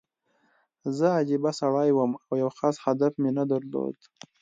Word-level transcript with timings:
زه 0.97 1.07
عجیبه 1.17 1.51
سړی 1.61 1.89
وم 1.93 2.11
او 2.27 2.33
یو 2.41 2.49
خاص 2.57 2.75
هدف 2.85 3.13
مې 3.21 3.31
نه 3.37 3.43
درلود 3.51 3.97